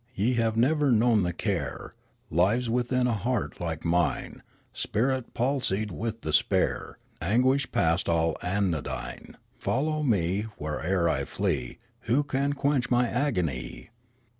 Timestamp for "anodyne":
8.41-9.37